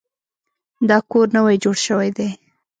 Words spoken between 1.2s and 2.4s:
نوی جوړ شوی دی.